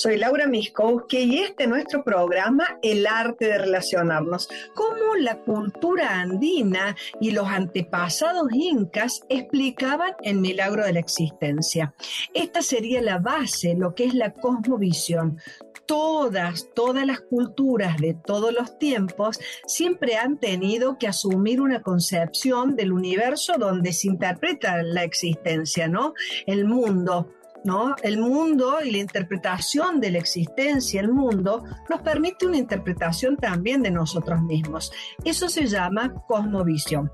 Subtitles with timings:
[0.00, 4.48] Soy Laura Miskowski y este es nuestro programa El arte de relacionarnos.
[4.74, 11.92] Cómo la cultura andina y los antepasados incas explicaban el milagro de la existencia.
[12.32, 15.38] Esta sería la base, lo que es la cosmovisión
[15.84, 22.76] todas, todas las culturas de todos los tiempos siempre han tenido que asumir una concepción
[22.76, 26.14] del universo donde se interpreta la existencia, ¿no?
[26.46, 27.34] El mundo.
[27.62, 27.94] ¿No?
[28.02, 33.82] El mundo y la interpretación de la existencia, el mundo, nos permite una interpretación también
[33.82, 34.90] de nosotros mismos.
[35.24, 37.10] Eso se llama cosmovisión.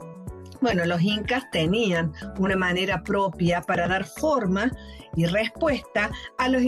[0.60, 4.70] Bueno, los incas tenían una manera propia para dar forma
[5.16, 6.62] y respuesta a los,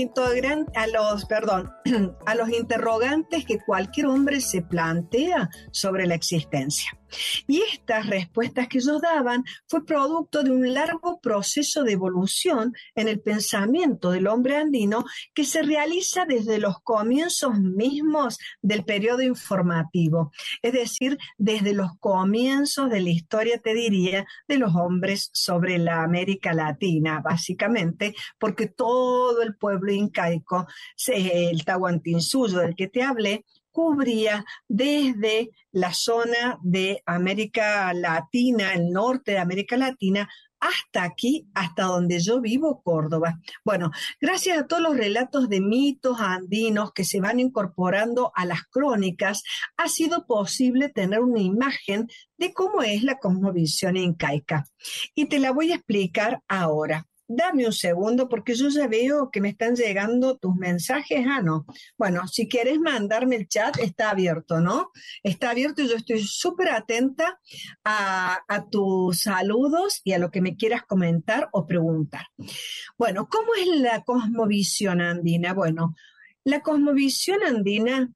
[0.74, 1.70] a los, perdón,
[2.26, 6.98] a los interrogantes que cualquier hombre se plantea sobre la existencia.
[7.46, 13.08] Y estas respuestas que ellos daban fue producto de un largo proceso de evolución en
[13.08, 15.04] el pensamiento del hombre andino
[15.34, 22.90] que se realiza desde los comienzos mismos del periodo informativo, es decir, desde los comienzos
[22.90, 29.42] de la historia, te diría, de los hombres sobre la América Latina, básicamente, porque todo
[29.42, 30.66] el pueblo incaico,
[31.06, 39.32] el Tahuantinsuyo del que te hablé, cubría desde la zona de América Latina, el norte
[39.32, 40.28] de América Latina,
[40.60, 43.38] hasta aquí, hasta donde yo vivo, Córdoba.
[43.64, 48.64] Bueno, gracias a todos los relatos de mitos andinos que se van incorporando a las
[48.64, 49.44] crónicas,
[49.76, 54.64] ha sido posible tener una imagen de cómo es la cosmovisión incaica.
[55.14, 59.40] Y te la voy a explicar ahora dame un segundo porque yo ya veo que
[59.40, 61.24] me están llegando tus mensajes.
[61.28, 61.66] Ah, no.
[61.96, 64.90] Bueno, si quieres mandarme el chat, está abierto, ¿no?
[65.22, 67.38] Está abierto y yo estoy súper atenta
[67.84, 72.26] a, a, tus saludos y a lo que me quieras comentar o preguntar.
[72.96, 75.52] Bueno, ¿cómo es la cosmovisión andina?
[75.52, 75.94] Bueno,
[76.44, 78.10] la cosmovisión andina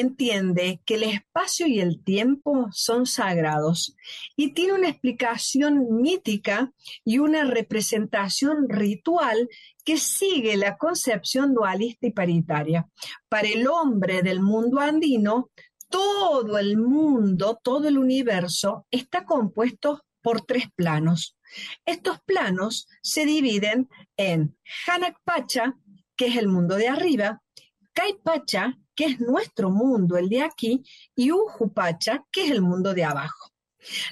[0.00, 3.96] entiende que el espacio y el tiempo son sagrados
[4.36, 6.72] y tiene una explicación mítica
[7.04, 9.48] y una representación ritual
[9.84, 12.88] que sigue la concepción dualista y paritaria.
[13.28, 15.50] Para el hombre del mundo andino,
[15.88, 21.36] todo el mundo, todo el universo está compuesto por tres planos.
[21.84, 24.56] Estos planos se dividen en
[24.86, 25.76] Hanakpacha,
[26.16, 27.42] que es el mundo de arriba,
[27.92, 30.82] Kaipacha, que es nuestro mundo, el de aquí,
[31.14, 33.50] y Ujupacha, que es el mundo de abajo.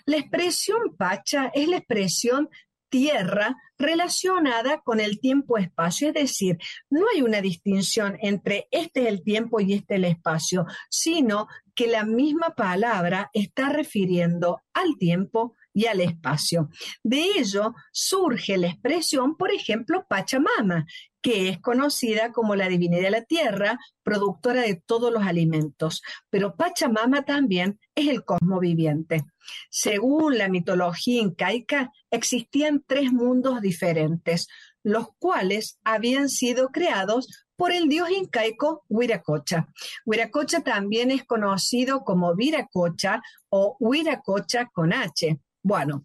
[0.07, 2.49] La expresión Pacha es la expresión
[2.93, 6.59] tierra relacionada con el tiempo-espacio, es decir,
[6.91, 11.49] no hay una distinción entre este es el tiempo y este es el espacio, sino
[11.75, 16.69] que la misma palabra está refiriendo al tiempo y al espacio.
[17.03, 20.85] De ello surge la expresión, por ejemplo, Pachamama,
[21.23, 26.03] que es conocida como la divinidad de la tierra, productora de todos los alimentos.
[26.29, 29.25] Pero Pachamama también es el cosmo viviente.
[29.71, 34.49] Según la mitología incaica, existían tres mundos diferentes,
[34.83, 39.69] los cuales habían sido creados por el dios incaico Huiracocha.
[40.05, 45.39] Huiracocha también es conocido como Viracocha o Huiracocha con H.
[45.63, 46.05] Bueno,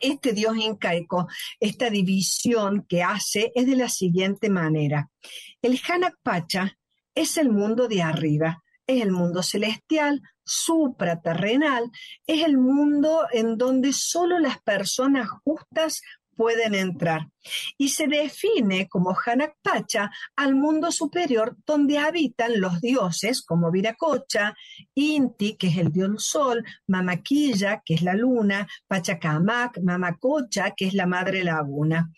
[0.00, 1.28] este dios incaico,
[1.58, 5.10] esta división que hace es de la siguiente manera.
[5.62, 6.76] El Hanak Pacha
[7.14, 11.90] es el mundo de arriba, es el mundo celestial, supraterrenal,
[12.26, 16.02] es el mundo en donde solo las personas justas
[16.40, 17.28] pueden entrar.
[17.76, 24.54] Y se define como Hanakpacha al mundo superior donde habitan los dioses como Viracocha,
[24.94, 30.94] Inti, que es el dios sol, Mamaquilla, que es la luna, Pachacamac, Mamacocha, que es
[30.94, 32.10] la madre laguna.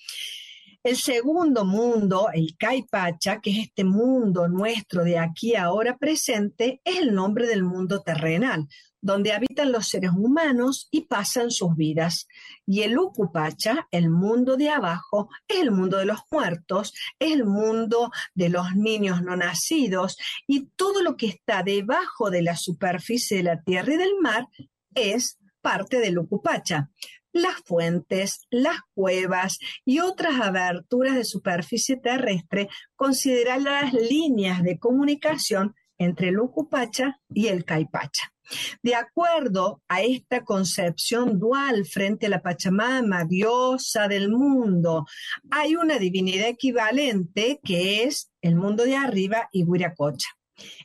[0.84, 6.98] El segundo mundo, el Caipacha, que es este mundo nuestro de aquí ahora presente, es
[7.00, 8.68] el nombre del mundo terrenal,
[9.02, 12.28] donde habitan los seres humanos y pasan sus vidas.
[12.64, 17.44] Y el Ucupacha, el mundo de abajo, es el mundo de los muertos, es el
[17.44, 20.16] mundo de los niños no nacidos
[20.46, 24.46] y todo lo que está debajo de la superficie de la tierra y del mar
[24.94, 26.90] es parte del Ucupacha.
[27.32, 35.74] Las fuentes, las cuevas y otras aberturas de superficie terrestre consideran las líneas de comunicación
[35.98, 38.31] entre el Ucupacha y el Caipacha.
[38.82, 45.06] De acuerdo a esta concepción dual frente a la Pachamama, diosa del mundo,
[45.50, 50.28] hay una divinidad equivalente que es el mundo de arriba y Huiracocha.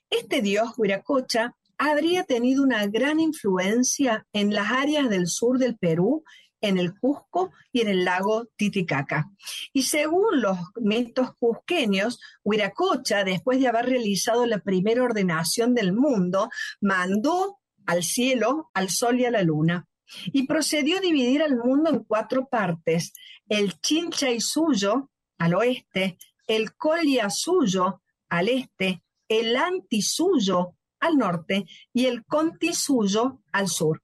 [0.09, 6.23] Este dios Huiracocha habría tenido una gran influencia en las áreas del sur del Perú
[6.67, 9.29] en el Cusco y en el lago Titicaca.
[9.73, 16.49] Y según los mitos cusqueños, Huiracocha, después de haber realizado la primera ordenación del mundo,
[16.81, 19.87] mandó al cielo, al sol y a la luna.
[20.27, 23.13] Y procedió a dividir al mundo en cuatro partes,
[23.49, 26.17] el Chincha suyo al oeste,
[26.47, 34.01] el Colia suyo al este, el Antisuyo al norte y el Contisuyo al sur.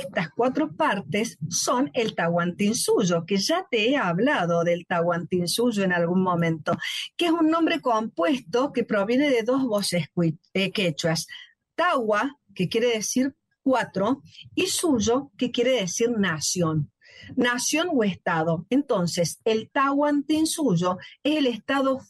[0.00, 6.22] Estas cuatro partes son el Tahuantinsuyo, que ya te he hablado del Tahuantinsuyo en algún
[6.22, 6.76] momento,
[7.16, 10.06] que es un nombre compuesto que proviene de dos voces
[10.54, 11.26] eh, quechuas.
[11.74, 14.22] Tawa, que quiere decir cuatro,
[14.54, 16.90] y suyo, que quiere decir nación
[17.36, 18.66] nación o estado.
[18.70, 22.00] Entonces, el Tahuantinsuyo es el estado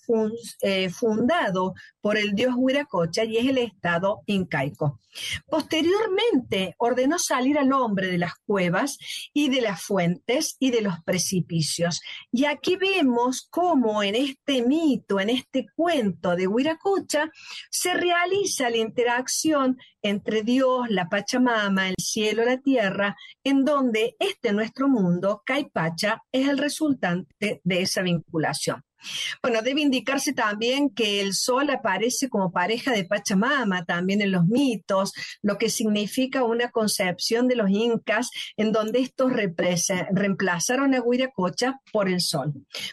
[0.62, 5.00] eh, fundado por el dios Huiracocha y es el estado incaico.
[5.46, 8.98] Posteriormente ordenó salir al hombre de las cuevas
[9.32, 12.00] y de las fuentes y de los precipicios.
[12.32, 17.30] Y aquí vemos cómo en este mito, en este cuento de Huiracocha,
[17.70, 24.52] se realiza la interacción entre Dios, la Pachamama, el cielo, la tierra, en donde este
[24.52, 28.82] nuestro mundo, Caipacha, es el resultante de esa vinculación.
[29.42, 34.46] Bueno, debe indicarse también que el sol aparece como pareja de Pachamama también en los
[34.46, 35.12] mitos,
[35.42, 42.08] lo que significa una concepción de los incas en donde estos reemplazaron a Huiracocha por
[42.08, 42.52] el sol.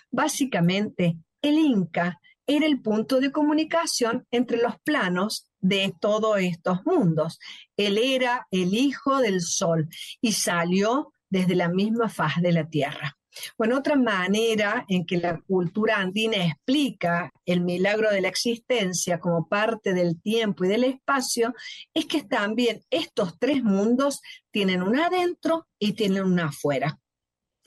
[0.09, 7.39] Básicamente, el inca era el punto de comunicación entre los planos de todos estos mundos.
[7.77, 9.87] Él era el hijo del sol
[10.19, 13.17] y salió desde la misma faz de la tierra.
[13.57, 19.47] Bueno, otra manera en que la cultura andina explica el milagro de la existencia como
[19.47, 21.53] parte del tiempo y del espacio
[21.93, 24.21] es que también estos tres mundos
[24.51, 27.00] tienen un adentro y tienen un afuera.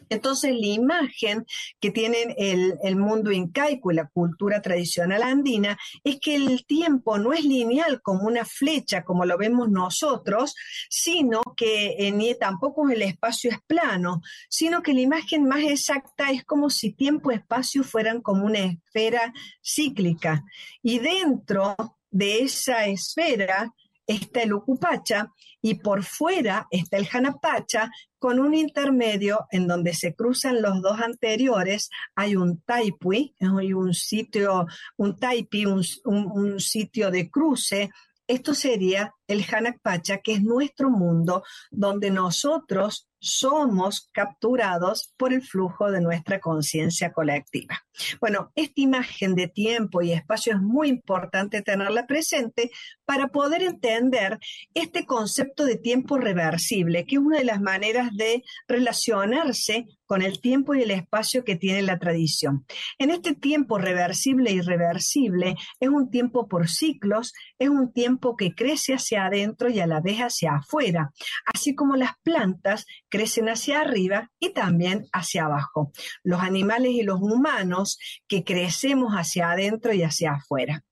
[0.08, 1.44] Entonces, la imagen
[1.80, 7.32] que tienen el, mundo incaico y la cultura tradicional andina es que el tiempo no
[7.32, 10.54] es lineal como una flecha, como lo vemos nosotros,
[10.88, 16.30] sino que eh, ni tampoco el espacio es plano, sino que la imagen más exacta
[16.30, 20.44] es como si tiempo y espacio fueran como una esfera cíclica.
[20.82, 21.76] Y dentro
[22.10, 23.72] de esa esfera
[24.06, 30.14] está el Ucupacha y por fuera está el Janapacha con un intermedio en donde se
[30.14, 31.90] cruzan los dos anteriores.
[32.14, 34.66] Hay un Taipui, hay un sitio,
[34.96, 37.90] un Taipi, un, un sitio de cruce.
[38.26, 45.90] Esto sería el Hanakpacha, que es nuestro mundo donde nosotros somos capturados por el flujo
[45.90, 47.82] de nuestra conciencia colectiva.
[48.20, 52.70] Bueno, esta imagen de tiempo y espacio es muy importante tenerla presente
[53.06, 54.38] para poder entender
[54.74, 60.40] este concepto de tiempo reversible, que es una de las maneras de relacionarse con el
[60.40, 62.66] tiempo y el espacio que tiene la tradición.
[62.98, 68.54] En este tiempo reversible y irreversible es un tiempo por ciclos, es un tiempo que
[68.54, 71.12] crece hacia adentro y a la vez hacia afuera,
[71.52, 75.92] así como las plantas crecen hacia arriba y también hacia abajo.
[76.22, 77.98] Los animales y los humanos
[78.28, 80.84] que crecemos hacia adentro y hacia afuera.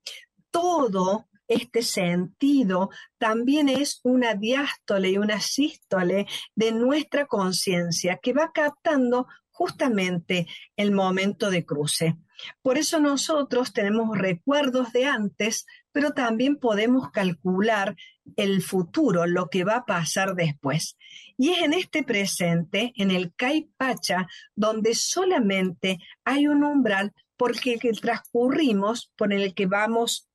[0.51, 8.53] Todo este sentido también es una diástole y una sístole de nuestra conciencia que va
[8.53, 10.47] captando justamente
[10.77, 12.17] el momento de cruce.
[12.63, 17.95] Por eso nosotros tenemos recuerdos de antes, pero también podemos calcular
[18.37, 20.97] el futuro, lo que va a pasar después.
[21.37, 24.27] Y es en este presente, en el Caipacha,
[24.57, 30.29] donde solamente hay un umbral por el que transcurrimos, por el que vamos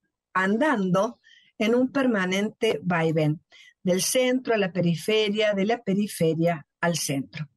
[0.43, 1.19] andando
[1.57, 3.41] en un permanente vaivén,
[3.83, 7.49] del centro a la periferia, de la periferia al centro.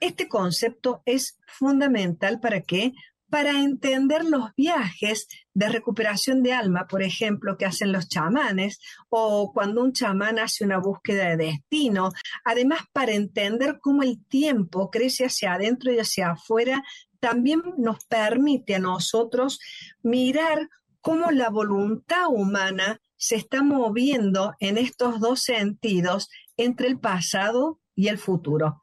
[0.00, 2.92] Este concepto es fundamental para que
[3.28, 8.78] para entender los viajes de recuperación de alma, por ejemplo, que hacen los chamanes,
[9.08, 12.12] o cuando un chamán hace una búsqueda de destino,
[12.44, 16.84] además para entender cómo el tiempo crece hacia adentro y hacia afuera,
[17.18, 19.58] también nos permite a nosotros
[20.02, 20.68] mirar
[21.06, 28.08] cómo la voluntad humana se está moviendo en estos dos sentidos entre el pasado y
[28.08, 28.82] el futuro.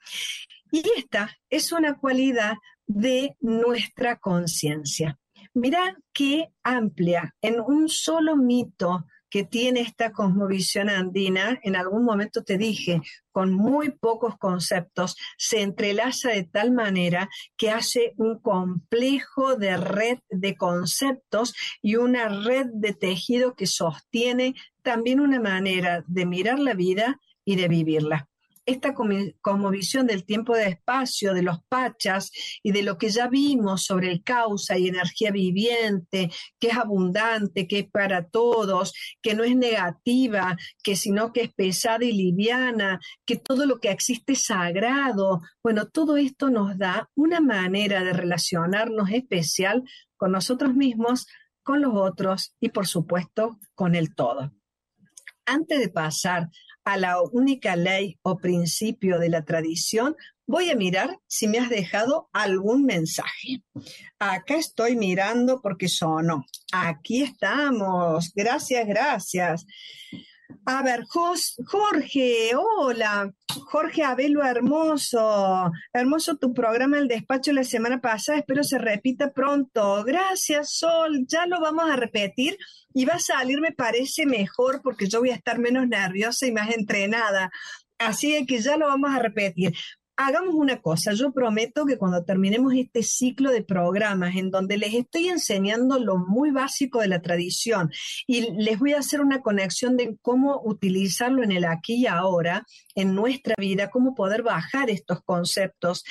[0.72, 2.54] Y esta es una cualidad
[2.88, 5.20] de nuestra conciencia.
[5.54, 12.44] Mirá qué amplia, en un solo mito que tiene esta cosmovisión andina, en algún momento
[12.44, 19.56] te dije, con muy pocos conceptos, se entrelaza de tal manera que hace un complejo
[19.56, 26.28] de red de conceptos y una red de tejido que sostiene también una manera de
[26.28, 28.30] mirar la vida y de vivirla.
[28.66, 28.96] Esta
[29.72, 34.12] visión del tiempo de espacio, de los pachas y de lo que ya vimos sobre
[34.12, 39.56] el causa y energía viviente, que es abundante, que es para todos, que no es
[39.56, 45.42] negativa, que sino que es pesada y liviana, que todo lo que existe es sagrado.
[45.62, 49.84] Bueno, todo esto nos da una manera de relacionarnos especial
[50.16, 51.28] con nosotros mismos,
[51.64, 54.54] con los otros y por supuesto con el todo.
[55.46, 56.50] Antes de pasar
[56.86, 61.70] a la única ley o principio de la tradición, voy a mirar si me has
[61.70, 63.64] dejado algún mensaje.
[64.20, 66.46] Acá estoy mirando porque sonó.
[66.72, 68.32] Aquí estamos.
[68.36, 69.66] Gracias, gracias.
[70.66, 73.34] A ver, Jorge, hola.
[73.66, 75.72] Jorge Abelo, hermoso.
[75.92, 78.38] Hermoso tu programa El Despacho la semana pasada.
[78.38, 80.04] Espero se repita pronto.
[80.06, 81.26] Gracias, Sol.
[81.28, 82.58] Ya lo vamos a repetir
[82.94, 86.54] y va a salir, me parece, mejor porque yo voy a estar menos nerviosa y
[86.54, 87.52] más entrenada.
[87.98, 89.74] Así que ya lo vamos a repetir
[90.16, 94.94] hagamos una cosa, yo prometo que cuando terminemos este ciclo de programas en donde les
[94.94, 97.92] estoy enseñando lo muy básico de la tradición
[98.28, 102.66] y les voy a hacer una conexión de cómo utilizarlo en el aquí y ahora,
[102.96, 106.04] en nuestra vida, cómo poder bajar estos conceptos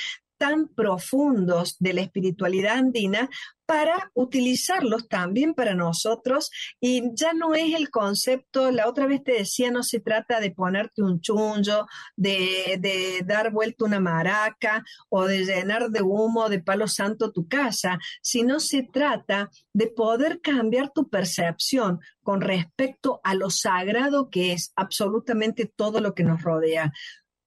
[0.42, 3.30] tan profundos de la espiritualidad andina
[3.64, 6.50] para utilizarlos también para nosotros.
[6.80, 10.50] Y ya no es el concepto, la otra vez te decía, no se trata de
[10.50, 16.60] ponerte un chunjo, de, de dar vuelta una maraca o de llenar de humo, de
[16.60, 23.36] palo santo tu casa, sino se trata de poder cambiar tu percepción con respecto a
[23.36, 26.92] lo sagrado que es absolutamente todo lo que nos rodea.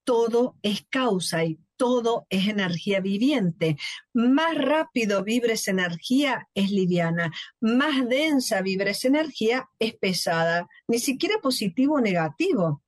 [0.06, 3.78] Todo es causa y todo es energía viviente.
[4.14, 11.96] Más rápido vibres energía es liviana, más densa vibres energía es pesada, ni siquiera positivo
[11.96, 12.82] o negativo.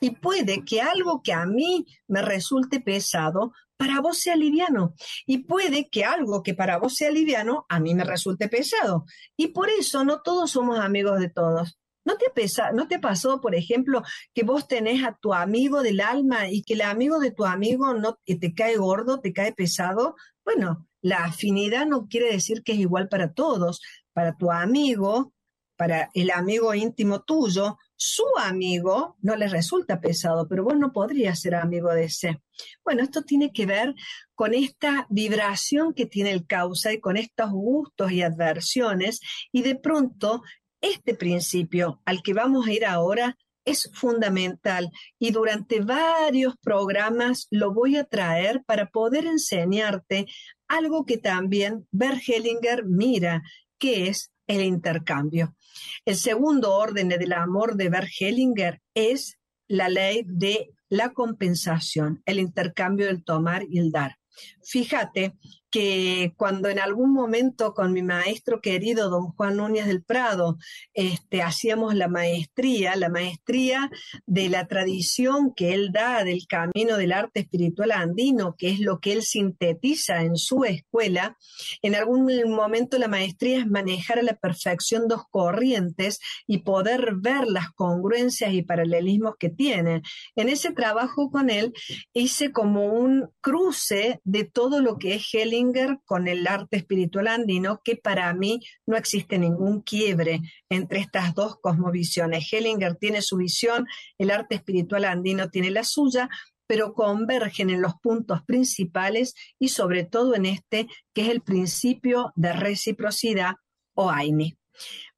[0.00, 4.94] Y puede que algo que a mí me resulte pesado, para vos sea liviano.
[5.26, 9.04] Y puede que algo que para vos sea liviano, a mí me resulte pesado.
[9.36, 11.78] Y por eso no todos somos amigos de todos.
[12.04, 14.02] ¿No te, pesa, ¿No te pasó, por ejemplo,
[14.34, 17.94] que vos tenés a tu amigo del alma y que el amigo de tu amigo
[17.94, 20.16] no te cae gordo, te cae pesado?
[20.44, 23.80] Bueno, la afinidad no quiere decir que es igual para todos.
[24.12, 25.32] Para tu amigo,
[25.76, 31.40] para el amigo íntimo tuyo, su amigo no le resulta pesado, pero vos no podrías
[31.40, 32.42] ser amigo de ese.
[32.84, 33.94] Bueno, esto tiene que ver
[34.34, 39.20] con esta vibración que tiene el causa y con estos gustos y adversiones,
[39.52, 40.42] y de pronto
[40.84, 47.72] este principio al que vamos a ir ahora es fundamental y durante varios programas lo
[47.72, 50.26] voy a traer para poder enseñarte
[50.68, 53.42] algo que también Bert Hellinger mira,
[53.78, 55.56] que es el intercambio.
[56.04, 62.38] El segundo orden del amor de Bert Hellinger es la ley de la compensación, el
[62.38, 64.18] intercambio del tomar y el dar.
[64.62, 65.34] Fíjate
[65.74, 70.56] que cuando en algún momento con mi maestro querido, don Juan Núñez del Prado,
[70.92, 73.90] este, hacíamos la maestría, la maestría
[74.24, 79.00] de la tradición que él da del camino del arte espiritual andino, que es lo
[79.00, 81.36] que él sintetiza en su escuela,
[81.82, 87.48] en algún momento la maestría es manejar a la perfección dos corrientes y poder ver
[87.48, 90.02] las congruencias y paralelismos que tienen.
[90.36, 91.72] En ese trabajo con él
[92.12, 95.26] hice como un cruce de todo lo que es
[95.72, 101.34] Helen con el arte espiritual andino, que para mí no existe ningún quiebre entre estas
[101.34, 102.52] dos cosmovisiones.
[102.52, 103.86] Hellinger tiene su visión,
[104.18, 106.28] el arte espiritual andino tiene la suya,
[106.66, 112.32] pero convergen en los puntos principales y sobre todo en este, que es el principio
[112.36, 113.54] de reciprocidad
[113.94, 114.56] o AINI.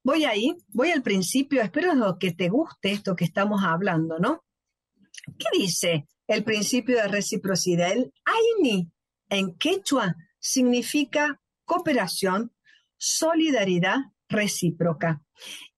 [0.03, 4.45] Voy ahí, voy al principio, espero que te guste esto que estamos hablando, ¿no?
[5.39, 7.93] ¿Qué dice el principio de reciprocidad?
[7.93, 8.91] El AINI
[9.29, 12.53] en quechua significa cooperación,
[12.97, 13.97] solidaridad
[14.29, 15.23] recíproca.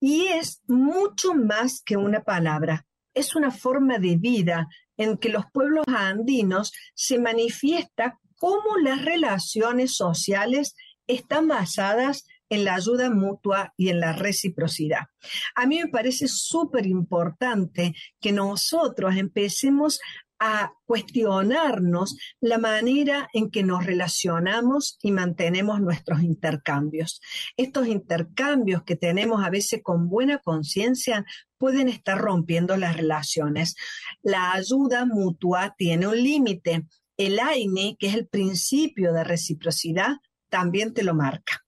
[0.00, 5.44] Y es mucho más que una palabra, es una forma de vida en que los
[5.52, 10.74] pueblos andinos se manifiesta cómo las relaciones sociales
[11.06, 15.06] están basadas en la ayuda mutua y en la reciprocidad.
[15.54, 20.00] A mí me parece súper importante que nosotros empecemos
[20.38, 27.20] a cuestionarnos la manera en que nos relacionamos y mantenemos nuestros intercambios.
[27.56, 31.24] Estos intercambios que tenemos a veces con buena conciencia
[31.58, 33.74] pueden estar rompiendo las relaciones.
[34.22, 36.86] La ayuda mutua tiene un límite.
[37.16, 40.16] El AINE, que es el principio de reciprocidad,
[40.48, 41.64] también te lo marca.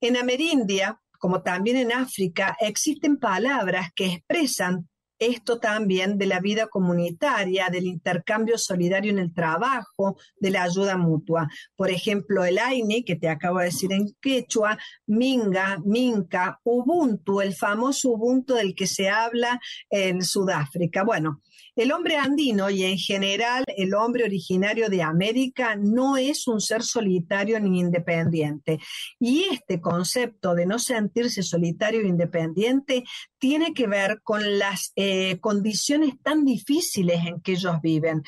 [0.00, 4.88] En Amerindia, como también en África, existen palabras que expresan
[5.20, 10.96] esto también de la vida comunitaria, del intercambio solidario en el trabajo, de la ayuda
[10.96, 11.48] mutua.
[11.76, 17.54] Por ejemplo, el AINI, que te acabo de decir en quechua, Minga, Minca, Ubuntu, el
[17.54, 19.60] famoso Ubuntu del que se habla
[19.90, 21.04] en Sudáfrica.
[21.04, 21.42] Bueno,
[21.80, 26.82] el hombre andino y en general el hombre originario de América no es un ser
[26.82, 28.78] solitario ni independiente.
[29.18, 33.04] Y este concepto de no sentirse solitario e independiente
[33.38, 38.24] tiene que ver con las eh, condiciones tan difíciles en que ellos viven.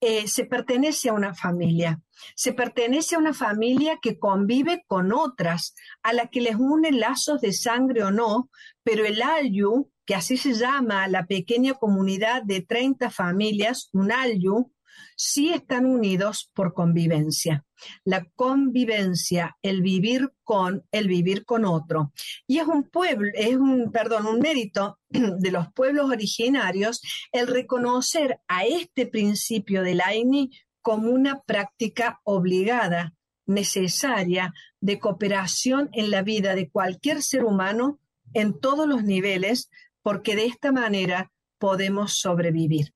[0.00, 2.00] Eh, se pertenece a una familia,
[2.34, 7.40] se pertenece a una familia que convive con otras, a la que les une lazos
[7.40, 8.50] de sangre o no,
[8.82, 14.72] pero el ayu que así se llama la pequeña comunidad de 30 familias, un alyu,
[15.16, 17.64] sí están unidos por convivencia.
[18.04, 22.12] La convivencia, el vivir con, el vivir con otro.
[22.46, 28.40] Y es un pueblo, es un, perdón, un mérito de los pueblos originarios el reconocer
[28.48, 36.54] a este principio del AINI como una práctica obligada, necesaria, de cooperación en la vida
[36.54, 37.98] de cualquier ser humano
[38.34, 39.70] en todos los niveles,
[40.06, 42.94] porque de esta manera podemos sobrevivir.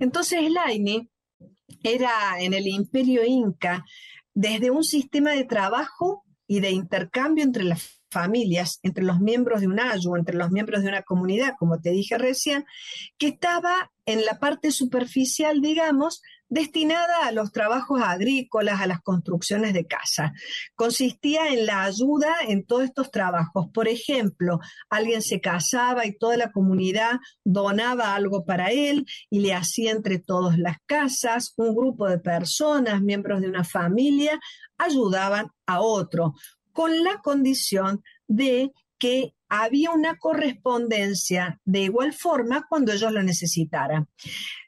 [0.00, 1.08] Entonces el AINI
[1.84, 3.84] era en el imperio inca
[4.34, 9.68] desde un sistema de trabajo y de intercambio entre las familias, entre los miembros de
[9.68, 12.64] un ayu, entre los miembros de una comunidad, como te dije recién,
[13.18, 16.22] que estaba en la parte superficial, digamos,
[16.52, 20.34] destinada a los trabajos agrícolas, a las construcciones de casa.
[20.74, 23.68] Consistía en la ayuda en todos estos trabajos.
[23.72, 29.54] Por ejemplo, alguien se casaba y toda la comunidad donaba algo para él y le
[29.54, 31.54] hacía entre todos las casas.
[31.56, 34.38] Un grupo de personas, miembros de una familia,
[34.76, 36.34] ayudaban a otro,
[36.72, 44.06] con la condición de que había una correspondencia de igual forma cuando ellos lo necesitaran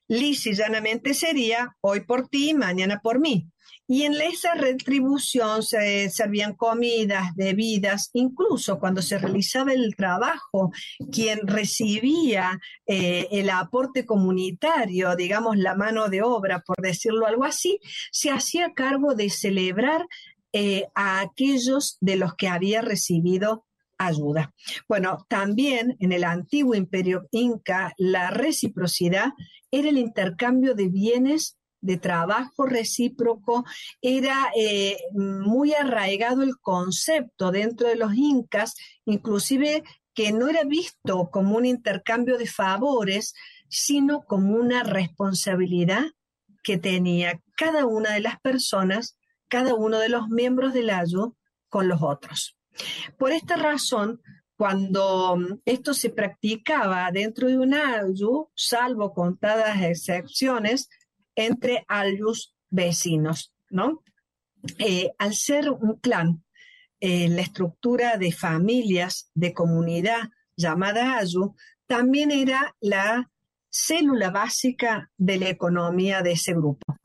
[0.08, 3.48] lisa llanamente sería hoy por ti, mañana por mí.
[3.86, 10.72] Y en esa retribución se servían comidas, bebidas, incluso cuando se realizaba el trabajo,
[11.12, 17.78] quien recibía eh, el aporte comunitario, digamos la mano de obra, por decirlo algo así,
[18.10, 20.06] se hacía cargo de celebrar
[20.54, 23.66] eh, a aquellos de los que había recibido
[23.98, 24.52] ayuda.
[24.88, 29.32] Bueno, también en el antiguo imperio inca, la reciprocidad
[29.70, 33.64] era el intercambio de bienes de trabajo recíproco,
[34.00, 41.28] era eh, muy arraigado el concepto dentro de los incas, inclusive que no era visto
[41.30, 43.34] como un intercambio de favores,
[43.68, 46.04] sino como una responsabilidad
[46.62, 51.36] que tenía cada una de las personas, cada uno de los miembros del ayu
[51.68, 52.56] con los otros.
[53.18, 54.20] Por esta razón,
[54.56, 60.88] cuando mm, esto se practicaba dentro de un ayu, salvo contadas excepciones,
[61.34, 64.02] entre ayus vecinos, ¿no?
[64.78, 66.44] Eh, al ser un clan,
[67.00, 71.54] eh, la estructura de familias, de comunidad llamada ayu,
[71.86, 73.30] también era la
[73.70, 76.96] célula básica de la economía de ese grupo.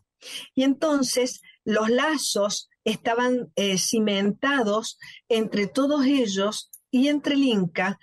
[0.53, 7.99] Y entonces los lazos estaban eh, cimentados entre todos ellos y entre el Inca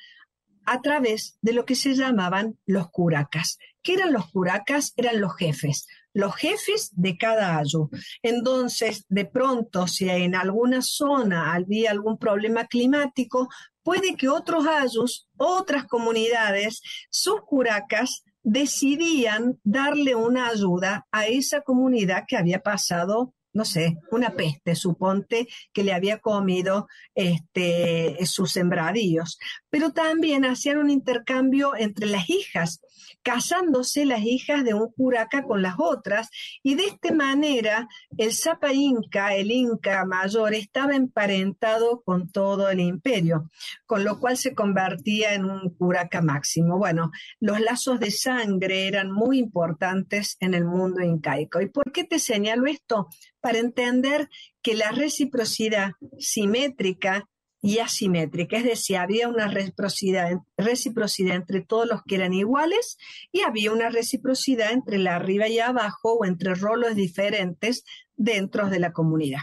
[0.64, 3.58] a través de lo que se llamaban los curacas.
[3.82, 4.92] ¿Qué eran los curacas?
[4.96, 7.88] Eran los jefes, los jefes de cada ayu.
[8.20, 13.48] Entonces, de pronto, si en alguna zona había algún problema climático,
[13.84, 22.24] puede que otros ayus, otras comunidades, sus curacas, decidían darle una ayuda a esa comunidad
[22.26, 29.38] que había pasado no sé, una peste, suponte que le había comido este, sus sembradíos.
[29.70, 32.80] Pero también hacían un intercambio entre las hijas,
[33.22, 36.28] casándose las hijas de un curaca con las otras,
[36.62, 42.80] y de esta manera el Zapa Inca, el Inca mayor, estaba emparentado con todo el
[42.80, 43.50] imperio,
[43.86, 46.78] con lo cual se convertía en un curaca máximo.
[46.78, 51.60] Bueno, los lazos de sangre eran muy importantes en el mundo incaico.
[51.60, 53.08] ¿Y por qué te señalo esto?
[53.46, 54.28] para entender
[54.60, 57.28] que la reciprocidad simétrica
[57.66, 62.96] y asimétrica, es decir, había una reciprocidad, reciprocidad entre todos los que eran iguales
[63.32, 67.82] y había una reciprocidad entre la arriba y abajo o entre roles diferentes
[68.14, 69.40] dentro de la comunidad.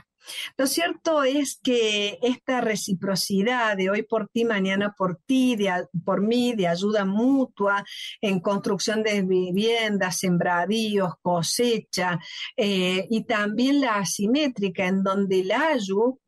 [0.58, 5.58] Lo cierto es que esta reciprocidad de hoy por ti, mañana por ti,
[6.06, 7.84] por mí, de ayuda mutua
[8.22, 12.22] en construcción de viviendas, sembradíos, cosecha,
[12.56, 16.22] eh, y también la asimétrica en donde el ayu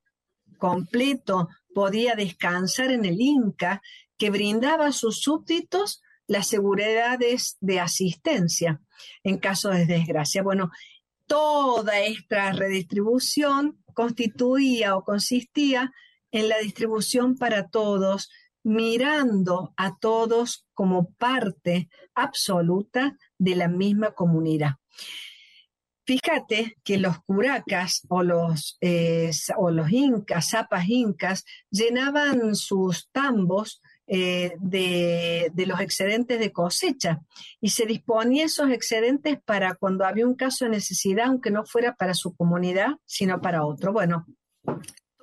[0.58, 3.82] completo podía descansar en el Inca,
[4.18, 8.82] que brindaba a sus súbditos las seguridades de asistencia
[9.26, 10.42] en caso de desgracia.
[10.42, 10.72] Bueno,
[11.28, 15.92] toda esta redistribución constituía o consistía
[16.32, 18.30] en la distribución para todos,
[18.64, 24.76] mirando a todos como parte absoluta de la misma comunidad.
[26.06, 33.82] Fíjate que los curacas o los, eh, o los incas, zapas incas, llenaban sus tambos
[34.06, 37.22] eh, de, de, los excedentes de cosecha
[37.60, 41.96] y se disponía esos excedentes para cuando había un caso de necesidad, aunque no fuera
[41.96, 43.92] para su comunidad, sino para otro.
[43.92, 44.28] Bueno,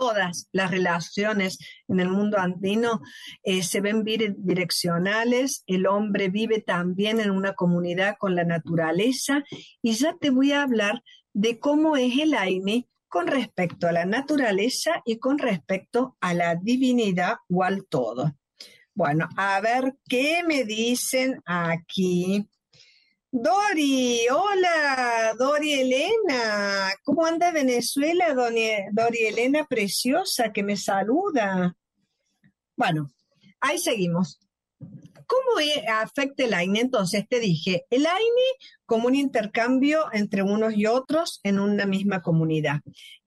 [0.03, 3.03] todas las relaciones en el mundo andino
[3.45, 9.45] eh, se ven bidireccionales, el hombre vive también en una comunidad con la naturaleza
[9.81, 14.05] y ya te voy a hablar de cómo es el Aine con respecto a la
[14.05, 18.33] naturaleza y con respecto a la divinidad o al todo.
[18.95, 22.49] Bueno, a ver qué me dicen aquí.
[23.35, 26.93] Dori, hola, Dori Elena.
[27.03, 31.75] ¿Cómo anda Venezuela, Dori Elena preciosa que me saluda?
[32.77, 33.11] Bueno,
[33.59, 34.39] ahí seguimos.
[34.79, 36.81] ¿Cómo e, afecta el AINE?
[36.81, 38.43] Entonces te dije, el AINE
[38.85, 42.81] como un intercambio entre unos y otros en una misma comunidad.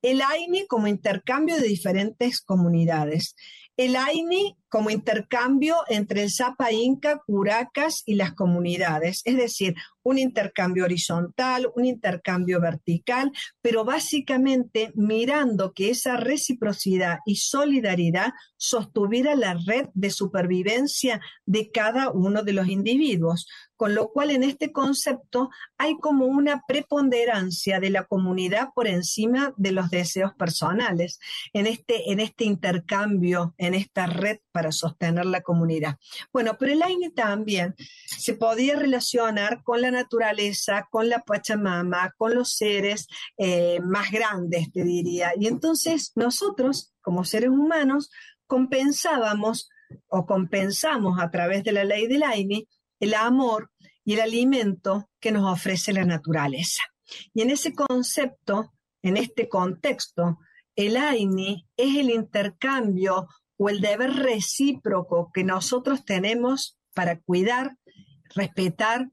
[0.03, 3.35] El AINE como intercambio de diferentes comunidades
[3.77, 10.17] el AINI como intercambio entre el Zapa Inca, Curacas y las comunidades, es decir, un
[10.17, 19.57] intercambio horizontal, un intercambio vertical, pero básicamente mirando que esa reciprocidad y solidaridad sostuviera la
[19.65, 23.47] red de supervivencia de cada uno de los individuos.
[23.75, 29.53] Con lo cual en este concepto hay como una preponderancia de la comunidad por encima
[29.57, 31.19] de los deseos personales,
[31.53, 35.97] en este, en este intercambio, en esta red para sostener la comunidad.
[36.31, 42.35] Bueno, pero el AINE también se podía relacionar con la naturaleza, con la Pachamama, con
[42.35, 43.07] los seres
[43.37, 45.33] eh, más grandes, te diría.
[45.37, 48.11] Y entonces nosotros, como seres humanos,
[48.47, 49.69] compensábamos
[50.07, 52.67] o compensamos a través de la ley del AINE
[53.05, 53.71] el amor
[54.03, 56.81] y el alimento que nos ofrece la naturaleza.
[57.33, 60.39] Y en ese concepto, en este contexto,
[60.75, 67.77] el AINI es el intercambio o el deber recíproco que nosotros tenemos para cuidar,
[68.33, 69.09] respetar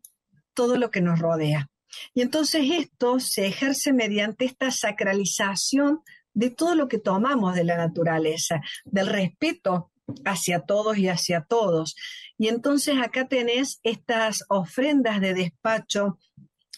[0.54, 1.68] todo lo que nos rodea.
[2.14, 6.00] Y entonces esto se ejerce mediante esta sacralización
[6.34, 9.91] de todo lo que tomamos de la naturaleza, del respeto
[10.24, 11.96] hacia todos y hacia todos.
[12.38, 16.18] Y entonces acá tenés estas ofrendas de despacho,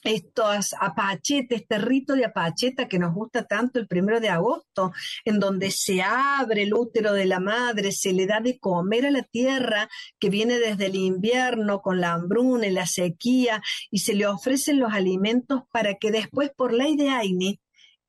[0.05, 4.93] estos apachetes, este rito de apacheta que nos gusta tanto el primero de agosto,
[5.25, 9.11] en donde se abre el útero de la madre, se le da de comer a
[9.11, 14.15] la tierra que viene desde el invierno con la hambruna y la sequía, y se
[14.15, 17.61] le ofrecen los alimentos para que después, por ley de Aini,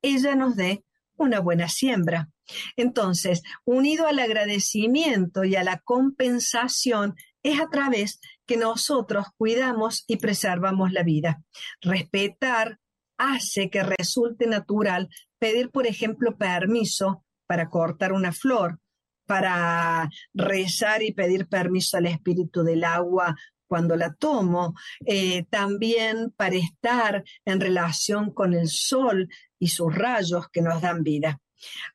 [0.02, 0.84] ella nos dé
[1.16, 2.28] una buena siembra.
[2.76, 10.16] Entonces, unido al agradecimiento y a la compensación, es a través que nosotros cuidamos y
[10.16, 11.42] preservamos la vida.
[11.80, 12.78] Respetar
[13.18, 18.80] hace que resulte natural pedir, por ejemplo, permiso para cortar una flor,
[19.26, 23.34] para rezar y pedir permiso al espíritu del agua
[23.66, 29.28] cuando la tomo, eh, también para estar en relación con el sol
[29.58, 31.40] y sus rayos que nos dan vida.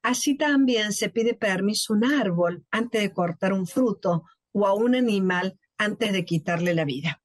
[0.01, 4.73] Así también se pide permiso a un árbol antes de cortar un fruto o a
[4.73, 7.21] un animal antes de quitarle la vida.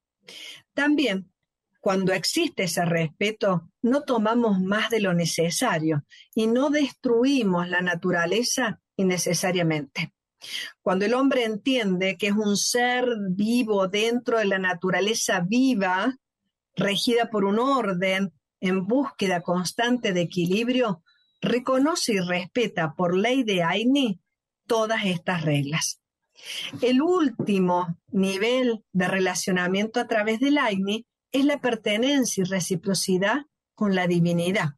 [0.75, 1.33] También,
[1.81, 8.81] cuando existe ese respeto, no tomamos más de lo necesario y no destruimos la naturaleza
[8.97, 10.13] innecesariamente.
[10.83, 16.15] Cuando el hombre entiende que es un ser vivo dentro de la naturaleza viva,
[16.75, 21.03] regida por un orden, en búsqueda constante de equilibrio,
[21.41, 24.21] reconoce y respeta por ley de Aini
[24.67, 26.01] todas estas reglas.
[26.83, 33.43] El último nivel de relacionamiento a través del Aini es la pertenencia y reciprocidad
[33.75, 34.71] con la divinidad.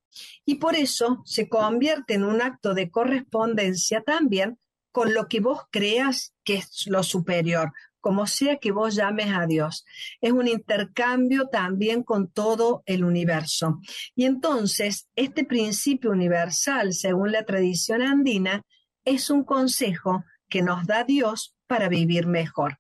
[0.45, 4.59] Y por eso se convierte en un acto de correspondencia también
[4.91, 7.73] con lo que vos creas que es lo superior,
[8.09, 9.85] como sea que vos llames a Dios.
[10.23, 13.83] Es un intercambio también con todo el universo.
[14.15, 18.63] Y entonces, este principio universal, según la tradición andina,
[19.05, 22.79] es un consejo que nos da Dios para vivir mejor.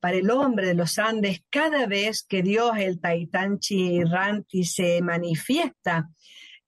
[0.00, 6.08] Para el hombre de los Andes, cada vez que Dios, el Taitanchi Ranti, se manifiesta,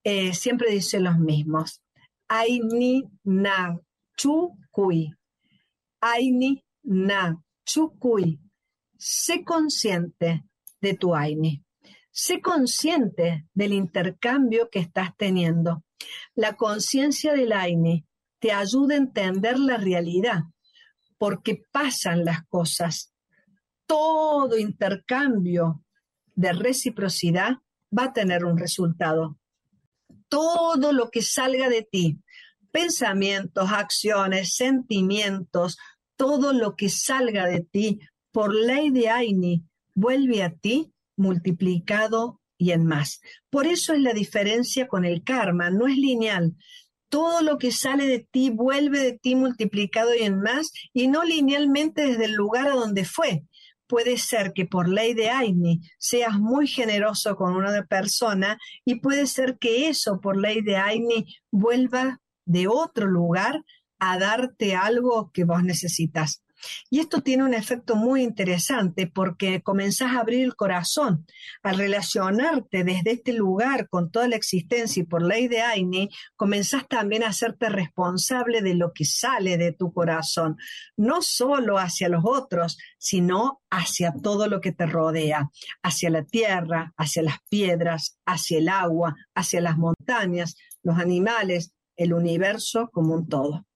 [0.04, 1.82] eh, siempre dice los mismos.
[2.28, 3.74] Aini na
[4.18, 5.14] chukui.
[6.02, 7.42] Aini na
[8.96, 10.44] Sé consciente
[10.80, 11.64] de tu AINI.
[12.10, 15.84] Sé consciente del intercambio que estás teniendo.
[16.34, 18.04] La conciencia del AINI
[18.40, 20.42] te ayuda a entender la realidad,
[21.18, 23.12] porque pasan las cosas.
[23.86, 25.84] Todo intercambio
[26.34, 27.58] de reciprocidad
[27.96, 29.38] va a tener un resultado.
[30.28, 32.18] Todo lo que salga de ti,
[32.72, 35.76] pensamientos, acciones, sentimientos,
[36.20, 37.98] todo lo que salga de ti
[38.30, 43.22] por ley de Aini vuelve a ti multiplicado y en más.
[43.48, 46.56] Por eso es la diferencia con el karma, no es lineal.
[47.08, 51.24] Todo lo que sale de ti vuelve de ti multiplicado y en más, y no
[51.24, 53.44] linealmente desde el lugar a donde fue.
[53.86, 59.26] Puede ser que por ley de Aini seas muy generoso con una persona y puede
[59.26, 63.64] ser que eso por ley de Aini vuelva de otro lugar
[64.00, 66.42] a darte algo que vos necesitas.
[66.90, 71.26] Y esto tiene un efecto muy interesante porque comenzás a abrir el corazón.
[71.62, 76.86] Al relacionarte desde este lugar con toda la existencia y por ley de Aini, comenzás
[76.88, 80.56] también a hacerte responsable de lo que sale de tu corazón,
[80.96, 85.50] no solo hacia los otros, sino hacia todo lo que te rodea,
[85.82, 92.14] hacia la tierra, hacia las piedras, hacia el agua, hacia las montañas, los animales, el
[92.14, 93.66] universo como un todo.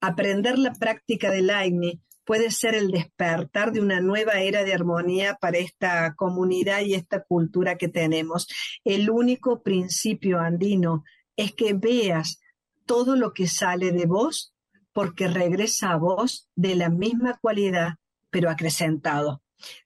[0.00, 5.36] Aprender la práctica del AINI puede ser el despertar de una nueva era de armonía
[5.40, 8.46] para esta comunidad y esta cultura que tenemos.
[8.84, 11.04] El único principio andino
[11.36, 12.40] es que veas
[12.86, 14.54] todo lo que sale de vos
[14.92, 17.94] porque regresa a vos de la misma cualidad,
[18.30, 19.42] pero acrecentado.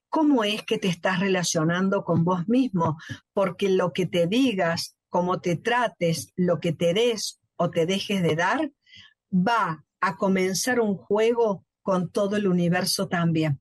[0.08, 2.96] ¿Cómo es que te estás relacionando con vos mismo?
[3.32, 8.22] Porque lo que te digas, cómo te trates, lo que te des o te dejes
[8.22, 8.70] de dar,
[9.32, 13.60] va a comenzar un juego con todo el universo también.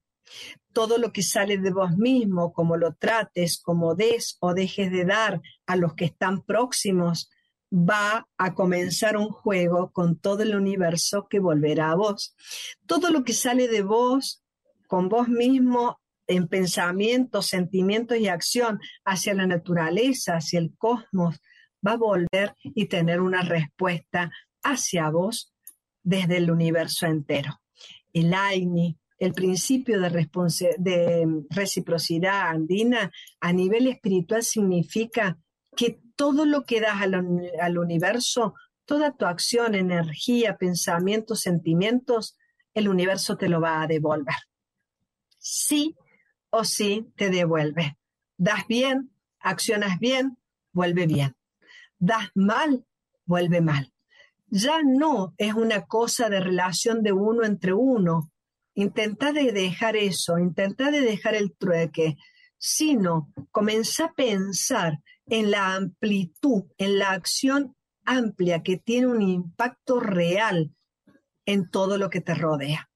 [0.74, 5.06] Todo lo que sale de vos mismo, como lo trates, como des o dejes de
[5.06, 7.30] dar a los que están próximos,
[7.72, 12.36] va a comenzar un juego con todo el universo que volverá a vos.
[12.86, 14.44] Todo lo que sale de vos,
[14.88, 21.40] con vos mismo, en pensamientos, sentimientos y acción hacia la naturaleza, hacia el cosmos,
[21.86, 24.32] va a volver y tener una respuesta
[24.64, 25.55] hacia vos
[26.06, 27.60] desde el universo entero.
[28.14, 35.38] El AINI, el principio de, reciprocidad andina, a nivel espiritual significa
[35.76, 38.54] que todo lo que das al, al universo,
[38.86, 42.38] toda tu acción, energía, pensamientos, sentimientos,
[42.74, 44.36] el universo te lo va a devolver.
[45.38, 45.96] Sí
[46.50, 47.98] o sí te devuelve.
[48.38, 50.38] Das bien, accionas bien,
[50.72, 51.36] vuelve bien
[52.00, 52.86] das mal,
[53.26, 53.92] vuelve mal.
[54.58, 58.32] Ya no es una cosa de relación de uno entre uno.
[58.74, 62.16] Intenta de dejar eso, intenta de dejar el trueque,
[62.58, 70.00] sino comenzá a pensar en la amplitud, en la acción amplia que tiene un impacto
[70.00, 70.74] real
[71.46, 72.90] en todo lo que te rodea.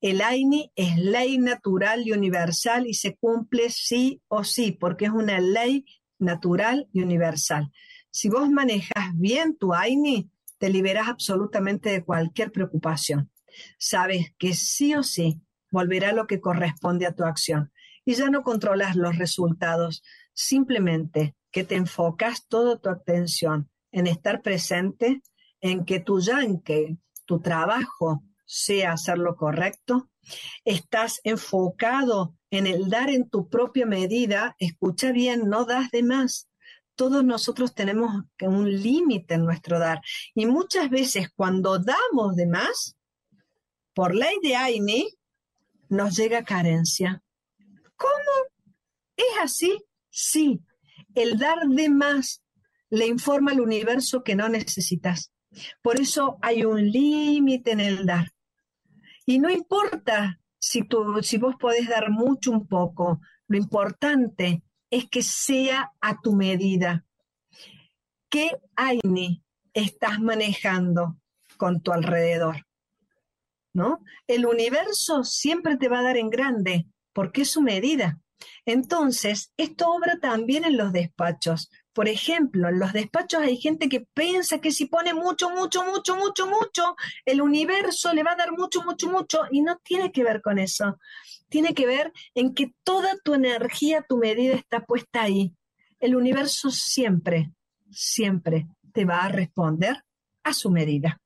[0.00, 5.10] El AINI es ley natural y universal y se cumple sí o sí, porque es
[5.10, 5.84] una ley
[6.18, 7.70] natural y universal.
[8.10, 10.31] Si vos manejas bien tu AINI,
[10.62, 13.32] te liberas absolutamente de cualquier preocupación.
[13.80, 17.72] Sabes que sí o sí volverá lo que corresponde a tu acción
[18.04, 24.40] y ya no controlas los resultados, simplemente que te enfocas toda tu atención en estar
[24.40, 25.22] presente,
[25.60, 30.10] en que tu yanque, tu trabajo sea hacer lo correcto,
[30.64, 36.48] estás enfocado en el dar en tu propia medida, escucha bien, no das de más,
[36.94, 40.00] todos nosotros tenemos un límite en nuestro dar.
[40.34, 42.96] Y muchas veces cuando damos de más,
[43.94, 45.08] por ley de Aini,
[45.88, 47.22] nos llega carencia.
[47.96, 48.72] ¿Cómo?
[49.16, 49.78] ¿Es así?
[50.10, 50.60] Sí.
[51.14, 52.42] El dar de más
[52.90, 55.32] le informa al universo que no necesitas.
[55.82, 58.32] Por eso hay un límite en el dar.
[59.26, 65.08] Y no importa si, tú, si vos podés dar mucho un poco, lo importante es
[65.08, 67.06] que sea a tu medida.
[68.28, 71.16] ¿Qué AINI estás manejando
[71.56, 72.66] con tu alrededor?
[73.72, 74.04] ¿No?
[74.26, 78.20] El universo siempre te va a dar en grande porque es su medida.
[78.66, 81.70] Entonces, esto obra también en los despachos.
[81.92, 86.16] Por ejemplo, en los despachos hay gente que piensa que si pone mucho, mucho, mucho,
[86.16, 90.24] mucho, mucho, el universo le va a dar mucho, mucho, mucho, y no tiene que
[90.24, 90.98] ver con eso
[91.52, 95.54] tiene que ver en que toda tu energía, tu medida está puesta ahí.
[96.00, 97.52] El universo siempre,
[97.90, 100.02] siempre te va a responder
[100.42, 101.20] a su medida.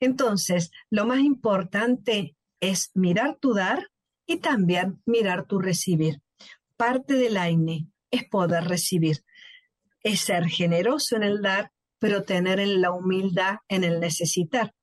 [0.00, 3.88] Entonces, lo más importante es mirar tu dar
[4.26, 6.20] y también mirar tu recibir.
[6.76, 9.22] Parte del AINE es poder recibir,
[10.02, 14.74] es ser generoso en el dar, pero tener la humildad en el necesitar.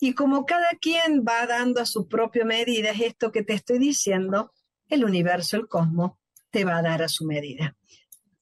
[0.00, 3.78] Y como cada quien va dando a su propia medida, es esto que te estoy
[3.78, 4.52] diciendo,
[4.88, 6.12] el universo, el cosmos,
[6.50, 7.76] te va a dar a su medida.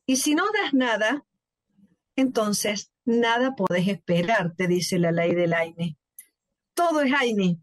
[0.06, 1.24] Y si no das nada,
[2.16, 5.96] entonces nada podés esperar, te dice la ley del AINE.
[6.74, 7.60] Todo es AINE.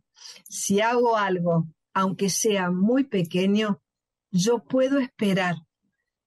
[0.48, 3.82] Si hago algo, aunque sea muy pequeño,
[4.32, 5.56] yo puedo esperar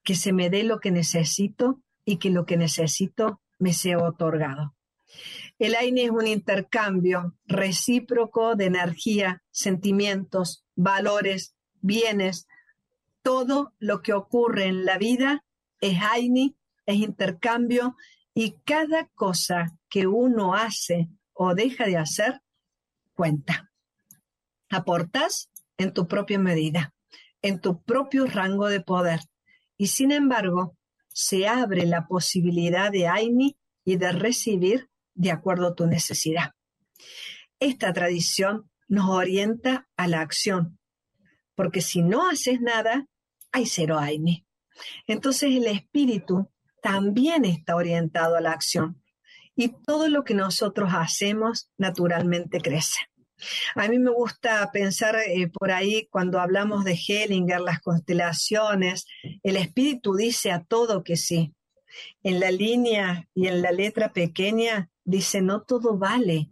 [0.02, 4.74] que se me dé lo que necesito y que lo que necesito me sea otorgado.
[5.60, 12.48] El AINE es un intercambio recíproco de energía, sentimientos, valores, bienes.
[13.22, 15.44] Todo lo que ocurre en la vida
[15.80, 17.96] es AINE, es intercambio
[18.34, 22.40] y cada cosa que uno hace o deja de hacer
[23.14, 23.70] cuenta.
[24.68, 26.92] Aportas en tu propia medida,
[27.40, 29.20] en tu propio rango de poder.
[29.76, 30.76] Y sin embargo,
[31.12, 36.52] se abre la posibilidad de AINI y de recibir de acuerdo a tu necesidad.
[37.58, 40.78] Esta tradición nos orienta a la acción,
[41.54, 43.06] porque si no haces nada,
[43.52, 44.46] hay cero AINI.
[45.06, 46.50] Entonces el espíritu
[46.82, 49.02] también está orientado a la acción
[49.54, 53.09] y todo lo que nosotros hacemos naturalmente crece.
[53.74, 59.06] A mí me gusta pensar eh, por ahí cuando hablamos de Hellinger, las constelaciones,
[59.42, 61.54] el espíritu dice a todo que sí.
[62.22, 66.50] En la línea y en la letra pequeña dice no todo vale,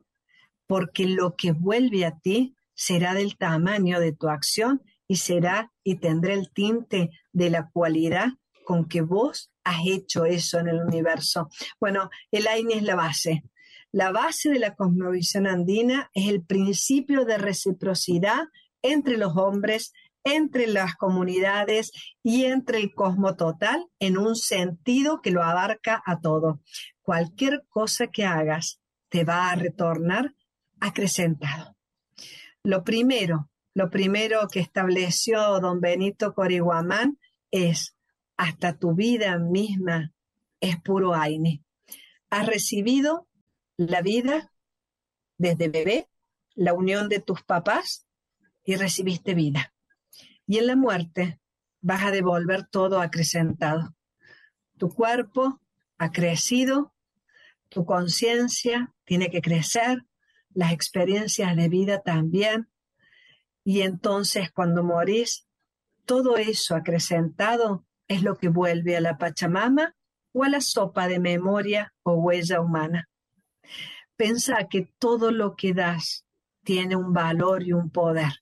[0.66, 5.96] porque lo que vuelve a ti será del tamaño de tu acción y será y
[5.96, 8.28] tendrá el tinte de la cualidad
[8.64, 11.48] con que vos has hecho eso en el universo.
[11.80, 13.44] Bueno, el AINE es la base.
[13.92, 18.48] La base de la cosmovisión andina es el principio de reciprocidad
[18.82, 19.92] entre los hombres,
[20.24, 26.20] entre las comunidades y entre el cosmo total en un sentido que lo abarca a
[26.20, 26.60] todo.
[27.00, 30.34] Cualquier cosa que hagas te va a retornar
[30.80, 31.76] acrecentado.
[32.62, 37.18] Lo primero, lo primero que estableció don Benito Coriguamán
[37.50, 37.96] es
[38.36, 40.12] hasta tu vida misma
[40.60, 41.62] es puro aine.
[42.30, 43.27] Has recibido
[43.78, 44.52] la vida
[45.38, 46.10] desde bebé,
[46.54, 48.06] la unión de tus papás
[48.64, 49.72] y recibiste vida.
[50.46, 51.40] Y en la muerte
[51.80, 53.94] vas a devolver todo acrecentado.
[54.78, 55.60] Tu cuerpo
[55.96, 56.92] ha crecido,
[57.68, 60.04] tu conciencia tiene que crecer,
[60.50, 62.68] las experiencias de vida también.
[63.62, 65.46] Y entonces cuando morís,
[66.04, 69.94] todo eso acrecentado es lo que vuelve a la Pachamama
[70.32, 73.07] o a la sopa de memoria o huella humana.
[74.18, 76.26] Pensa que todo lo que das
[76.64, 78.32] tiene un valor y un poder.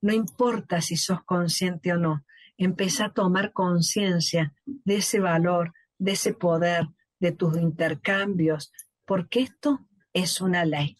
[0.00, 2.24] No importa si sos consciente o no,
[2.56, 6.88] empieza a tomar conciencia de ese valor, de ese poder,
[7.20, 8.72] de tus intercambios,
[9.04, 10.96] porque esto es una ley.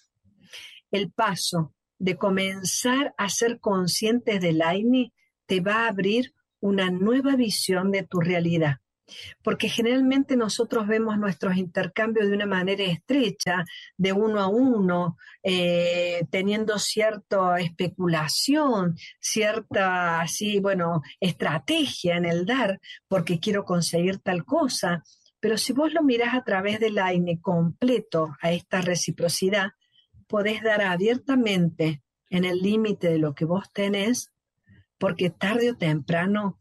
[0.91, 5.15] El paso de comenzar a ser conscientes del AINI
[5.47, 8.82] te va a abrir una nueva visión de tu realidad.
[9.43, 13.65] Porque generalmente nosotros vemos nuestros intercambios de una manera estrecha,
[13.97, 22.81] de uno a uno, eh, teniendo cierta especulación, cierta, así, bueno, estrategia en el dar,
[23.09, 25.03] porque quiero conseguir tal cosa.
[25.41, 29.73] Pero si vos lo mirás a través del AINE completo a esta reciprocidad,
[30.29, 34.33] podés dar abiertamente en el límite de lo que vos tenés
[35.03, 36.61] porque tarde o temprano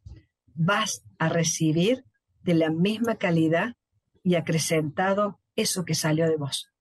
[0.56, 2.06] vas a recibir
[2.44, 3.76] de la misma calidad
[4.24, 6.72] y acrecentado eso que salió de vos.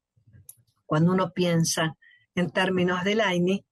[0.87, 1.97] Cuando uno piensa
[2.35, 3.65] en términos del AINI,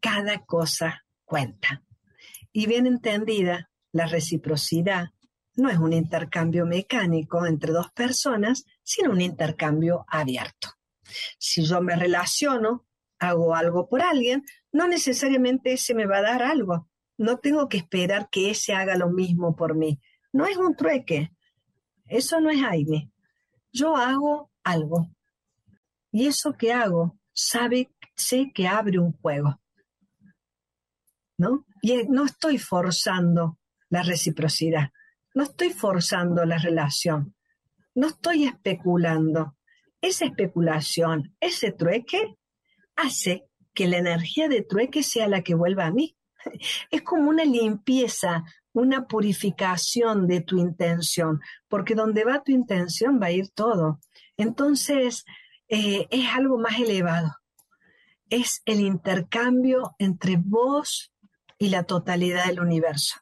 [0.00, 1.82] cada cosa cuenta.
[2.52, 5.10] Y bien entendida, la reciprocidad
[5.54, 10.68] no es un intercambio mecánico entre dos personas, sino un intercambio abierto.
[11.38, 12.86] Si yo me relaciono,
[13.18, 17.78] hago algo por alguien, no necesariamente se me va a dar algo, no tengo que
[17.78, 20.00] esperar que ese haga lo mismo por mí.
[20.32, 21.30] No es un trueque.
[22.06, 23.10] Eso no es aire.
[23.72, 25.08] Yo hago algo.
[26.10, 29.60] Y eso que hago, sabe, sé que abre un juego.
[31.36, 31.64] ¿No?
[31.82, 33.58] Y no estoy forzando
[33.90, 34.90] la reciprocidad.
[35.34, 37.36] No estoy forzando la relación.
[37.94, 39.56] No estoy especulando.
[40.00, 42.36] Esa especulación, ese trueque,
[42.96, 46.16] hace que la energía de trueque sea la que vuelva a mí.
[46.90, 48.44] Es como una limpieza,
[48.78, 54.00] una purificación de tu intención, porque donde va tu intención va a ir todo.
[54.36, 55.24] Entonces,
[55.68, 57.36] eh, es algo más elevado.
[58.30, 61.12] Es el intercambio entre vos
[61.58, 63.16] y la totalidad del universo.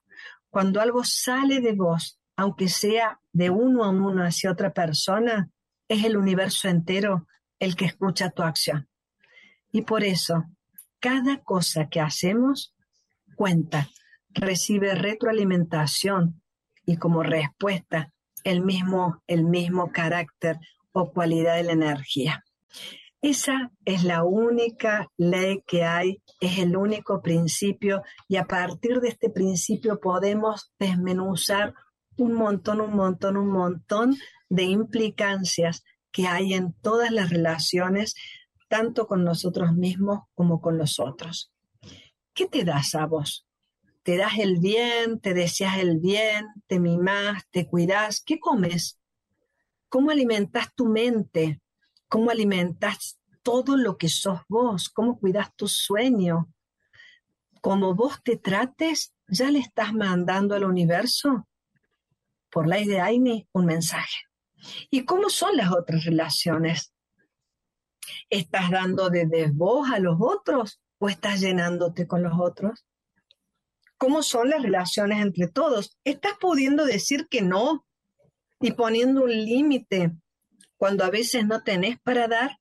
[0.51, 5.51] Cuando algo sale de vos, aunque sea de uno a uno hacia otra persona,
[5.89, 7.27] es el universo entero
[7.59, 8.89] el que escucha tu acción.
[9.73, 10.45] Y por eso,
[11.01, 12.75] cada cosa que hacemos
[13.37, 13.89] cuenta,
[14.37, 16.43] recibe retroalimentación
[16.85, 18.13] y como respuesta
[18.45, 20.59] el mismo, el mismo carácter
[20.93, 22.45] o cualidad de la energía.
[23.23, 29.09] Esa es la única ley que hay, es el único principio y a partir de
[29.09, 31.75] este principio podemos desmenuzar
[32.19, 34.17] un montón, un montón, un montón
[34.49, 35.83] de implicancias
[36.13, 38.15] que hay en todas las relaciones,
[38.69, 41.53] tanto con nosotros mismos como con los otros.
[42.33, 43.46] ¿Qué te das a vos?
[44.07, 45.19] ¿Te das el bien?
[45.19, 46.47] ¿Te deseas el bien?
[46.69, 47.43] ¿Te mimas?
[47.51, 48.23] ¿Te cuidas?
[48.25, 49.01] ¿Qué comes?
[49.89, 51.61] ¿Cómo alimentas tu mente?
[52.09, 54.91] ¿Cómo alimentas todo lo que sos vos?
[54.91, 56.55] ¿Cómo cuidas tu sueño?
[57.61, 61.49] Como vos te trates, ya le estás mandando al universo,
[62.49, 64.21] por la idea Aini, un mensaje.
[64.89, 66.95] ¿Y cómo son las otras relaciones?
[68.31, 72.86] ¿Estás dando de vos a los otros o estás llenándote con los otros?
[73.99, 75.97] ¿Cómo son las relaciones entre todos?
[76.05, 77.87] ¿Estás pudiendo decir que no
[78.61, 80.13] y poniendo un límite
[80.77, 82.59] cuando a veces no tenés para dar?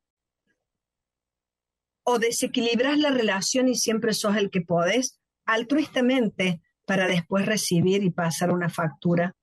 [2.04, 8.12] ¿O desequilibras la relación y siempre sos el que podés altruistamente para después recibir y
[8.12, 9.36] pasar una factura?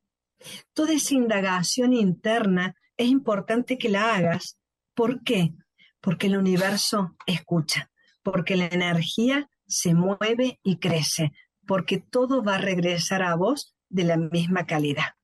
[0.72, 4.58] Toda esa indagación interna es importante que la hagas.
[4.94, 5.54] ¿Por qué?
[6.00, 7.90] Porque el universo escucha,
[8.22, 11.32] porque la energía se mueve y crece,
[11.66, 15.14] porque todo va a regresar a vos de la misma calidad.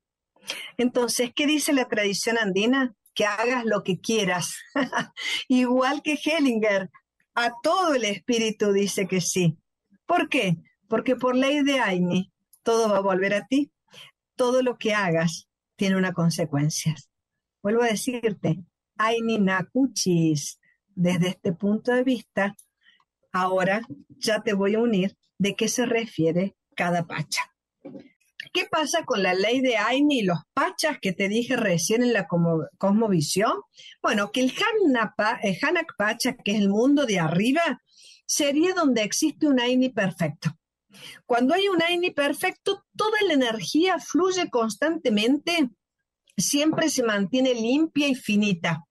[0.76, 2.94] Entonces, ¿qué dice la tradición andina?
[3.14, 4.56] Que hagas lo que quieras.
[5.48, 6.90] Igual que Hellinger,
[7.34, 9.58] a todo el espíritu dice que sí.
[10.06, 10.56] ¿Por qué?
[10.88, 12.32] Porque por ley de Aini,
[12.62, 13.72] todo va a volver a ti
[14.38, 16.94] todo lo que hagas tiene una consecuencia.
[17.62, 18.64] Vuelvo a decirte,
[18.96, 20.58] hay nakuchis.
[20.94, 22.56] Desde este punto de vista,
[23.32, 27.42] ahora ya te voy a unir de qué se refiere cada pacha.
[28.52, 32.12] ¿Qué pasa con la ley de Aini y los pachas que te dije recién en
[32.12, 33.52] la cosmovisión?
[34.02, 34.52] Bueno, que el,
[35.42, 37.82] el Hanak Pacha, que es el mundo de arriba,
[38.26, 40.58] sería donde existe un Aini perfecto.
[41.26, 45.70] Cuando hay un AINI perfecto, toda la energía fluye constantemente,
[46.36, 48.84] siempre se mantiene limpia y finita.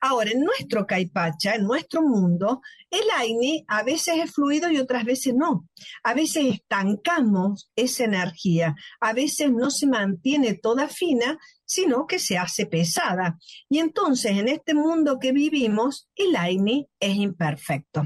[0.00, 2.60] Ahora, en nuestro Caipacha, en nuestro mundo,
[2.90, 5.68] el AINI a veces es fluido y otras veces no.
[6.02, 12.36] A veces estancamos esa energía, a veces no se mantiene toda fina, sino que se
[12.36, 13.38] hace pesada.
[13.68, 18.02] Y entonces, en este mundo que vivimos, el AINI es imperfecto.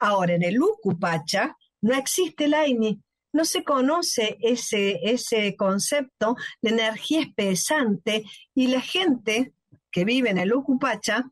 [0.00, 3.00] Ahora, en el Ucupacha, no existe el AINI,
[3.32, 9.52] no se conoce ese, ese concepto, la energía es pesante y la gente
[9.96, 11.24] que vive en el Ucupacha,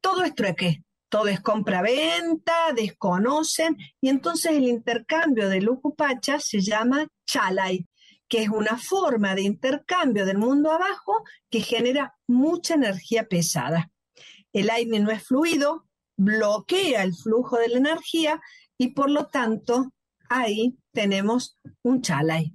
[0.00, 7.06] todo es trueque, todo es compra-venta, desconocen, y entonces el intercambio del Ucupacha se llama
[7.24, 7.86] chalay,
[8.26, 13.92] que es una forma de intercambio del mundo abajo que genera mucha energía pesada.
[14.52, 18.42] El aire no es fluido, bloquea el flujo de la energía
[18.76, 19.92] y por lo tanto
[20.28, 22.52] ahí tenemos un chalay,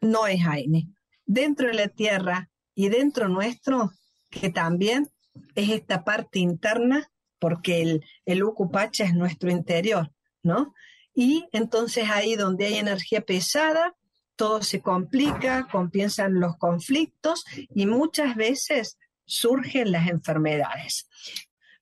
[0.00, 0.88] no es aine.
[1.24, 3.92] Dentro de la tierra y dentro nuestro,
[4.40, 5.08] que también
[5.54, 10.10] es esta parte interna, porque el, el Ucupacha es nuestro interior,
[10.42, 10.74] ¿no?
[11.14, 13.94] Y entonces ahí donde hay energía pesada,
[14.36, 21.08] todo se complica, comienzan los conflictos y muchas veces surgen las enfermedades.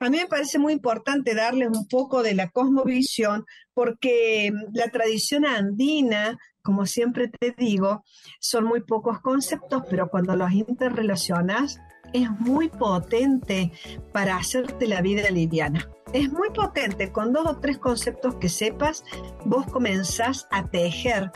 [0.00, 5.46] A mí me parece muy importante darles un poco de la cosmovisión porque la tradición
[5.46, 8.04] andina, como siempre te digo,
[8.40, 11.78] son muy pocos conceptos, pero cuando los interrelacionas
[12.14, 13.72] es muy potente
[14.12, 15.90] para hacerte la vida liviana.
[16.12, 19.04] Es muy potente, con dos o tres conceptos que sepas,
[19.44, 21.32] vos comenzás a tejer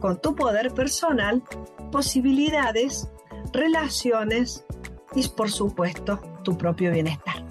[0.00, 1.42] con tu poder personal
[1.92, 3.08] posibilidades,
[3.52, 4.64] relaciones
[5.14, 7.44] y por supuesto tu propio bienestar.